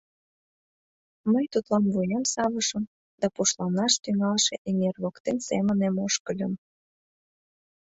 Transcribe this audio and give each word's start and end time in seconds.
Мый 1.31 1.45
тудлан 1.53 1.83
вуем 1.93 2.23
савышым 2.33 2.83
да 3.19 3.27
пушланаш 3.35 3.93
тӱҥалше 4.03 4.55
эҥер 4.69 4.95
воктен 5.03 5.37
семынем 5.47 5.95
ошкыльым. 6.05 6.53